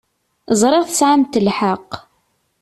Ẓṛiɣ 0.59 0.83
tesɛamt 0.85 1.39
lḥeq. 1.47 1.89